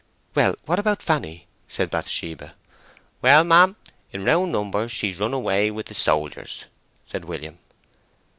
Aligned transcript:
"Well, 0.33 0.55
what 0.65 0.79
about 0.79 1.03
Fanny?" 1.03 1.45
said 1.67 1.91
Bathsheba. 1.91 2.55
"Well, 3.21 3.43
ma'am, 3.43 3.75
in 4.11 4.25
round 4.25 4.51
numbers, 4.51 4.91
she's 4.91 5.19
run 5.19 5.31
away 5.35 5.69
with 5.69 5.85
the 5.85 5.93
soldiers," 5.93 6.65
said 7.05 7.25
William. 7.25 7.59